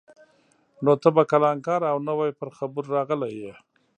نو 0.83 0.91
ته 1.01 1.09
به 1.15 1.23
کلنکار 1.31 1.81
او 1.91 1.97
نوی 2.07 2.31
پر 2.39 2.49
خبرو 2.57 2.89
راغلی 2.95 3.31
یې. 3.41 3.53